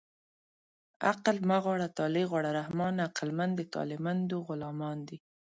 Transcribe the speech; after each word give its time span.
عقل 1.09 1.37
مه 1.49 1.57
غواړه 1.65 1.87
طالع 1.97 2.23
غواړه 2.31 2.49
رحمانه 2.59 2.99
عقلمند 3.07 3.53
د 3.57 3.61
طالعمندو 3.75 4.35
غلامان 4.47 4.97
دي 5.07 5.17